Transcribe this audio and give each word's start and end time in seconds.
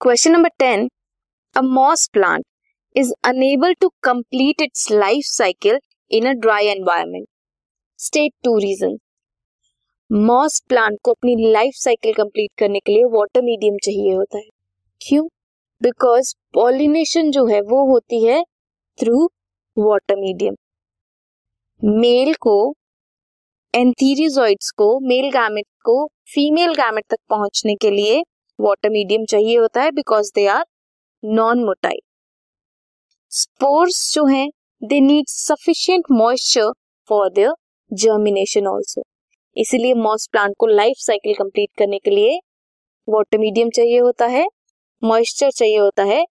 Question 0.00 0.32
number 0.32 0.50
10. 0.58 0.90
A 1.56 1.62
moss 1.62 2.06
plant 2.06 2.44
is 2.94 3.14
unable 3.24 3.72
to 3.80 3.88
complete 4.02 4.56
its 4.58 4.90
life 4.90 5.24
cycle 5.24 5.78
in 6.10 6.26
a 6.26 6.34
dry 6.36 6.60
environment. 6.62 7.28
State 7.98 8.34
two 8.44 8.56
reasons. 8.56 9.00
Moss 10.10 10.58
plant 10.68 10.98
को 11.04 11.10
अपनी 11.10 11.34
life 11.52 11.74
cycle 11.76 12.12
complete 12.14 12.50
करने 12.58 12.80
के 12.80 12.92
लिए 12.92 13.04
water 13.12 13.42
medium 13.42 13.76
चाहिए 13.84 14.12
होता 14.14 14.38
है 14.38 14.44
क्यों 15.00 15.26
बिकॉज़ 15.80 16.34
पॉलिनेशन 16.54 17.30
जो 17.30 17.46
है 17.46 17.60
वो 17.70 17.84
होती 17.90 18.24
है 18.24 18.42
थ्रू 18.98 19.24
वाटर 19.76 20.20
मीडियम 20.20 20.54
मेल 22.00 22.32
को 22.40 22.56
एंथीरियोइड्स 23.74 24.70
को 24.78 24.88
मेल 25.08 25.30
गैमेट 25.32 25.66
को 25.84 25.98
फीमेल 26.34 26.74
गैमेट 26.74 27.04
तक 27.10 27.18
पहुँचने 27.30 27.74
के 27.82 27.90
लिए 27.90 28.22
वाटर 28.58 28.90
मीडियम 28.90 29.24
चाहिए 29.24 29.56
होता 29.58 29.82
है 29.82 29.90
because 29.90 30.30
they 30.34 30.46
are 30.46 30.64
non 31.22 31.64
motile 31.64 32.00
spores 33.32 34.14
जो 34.14 34.24
हैं 34.26 34.48
they 34.82 35.00
need 35.00 35.26
sufficient 35.28 36.04
moisture 36.12 36.70
for 37.08 37.30
their 37.30 37.52
germination 37.92 38.66
also 38.66 39.02
इसीलिए 39.56 39.94
मॉस 39.94 40.26
प्लांट 40.32 40.54
को 40.58 40.66
लाइफ 40.66 40.96
साइकिल 40.98 41.34
कंप्लीट 41.34 41.70
करने 41.78 41.98
के 41.98 42.10
लिए 42.10 42.38
वाटर 43.08 43.38
मीडियम 43.38 43.70
चाहिए 43.70 43.98
होता 43.98 44.26
है 44.26 44.46
मॉइस्चर 45.02 45.50
चाहिए 45.50 45.78
होता 45.78 46.02
है 46.04 46.24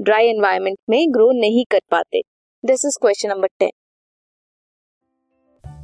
ड्राई 0.00 0.26
एनवायरमेंट 0.26 0.78
में 0.90 1.00
ग्रो 1.14 1.30
नहीं 1.32 1.64
कर 1.70 1.80
पाते. 1.90 2.20
This 2.64 2.84
is 2.86 2.98
question 3.00 3.28
number 3.28 3.48
ten 3.58 3.70